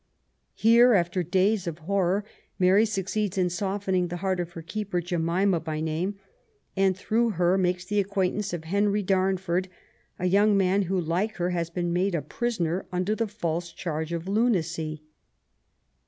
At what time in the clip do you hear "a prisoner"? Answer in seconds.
12.15-12.87